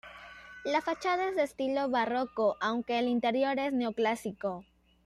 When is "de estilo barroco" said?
1.35-2.57